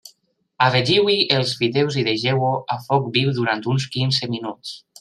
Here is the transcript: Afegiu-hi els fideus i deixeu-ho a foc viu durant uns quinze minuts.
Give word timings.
Afegiu-hi 0.67 1.17
els 1.35 1.51
fideus 1.59 1.97
i 2.03 2.05
deixeu-ho 2.09 2.51
a 2.77 2.81
foc 2.89 3.07
viu 3.19 3.35
durant 3.41 3.65
uns 3.75 3.89
quinze 3.97 4.31
minuts. 4.37 4.73